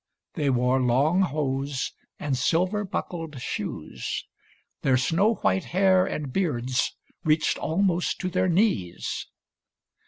[0.33, 4.25] They wore long hose and silver buckled shoes.
[4.81, 9.27] Their snow white hair and beards reached almost to their knees.